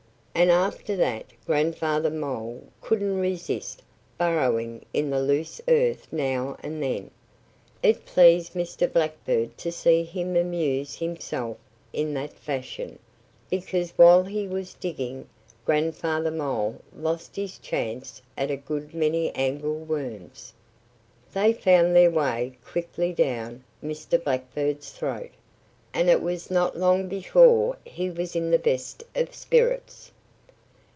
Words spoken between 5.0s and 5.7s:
the loose